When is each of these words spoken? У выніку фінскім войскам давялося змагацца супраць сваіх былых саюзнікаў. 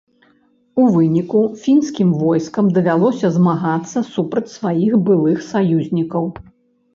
У 0.83 0.85
выніку 0.93 1.41
фінскім 1.65 2.09
войскам 2.21 2.71
давялося 2.77 3.31
змагацца 3.37 4.03
супраць 4.15 4.53
сваіх 4.57 4.97
былых 5.11 5.37
саюзнікаў. 5.51 6.23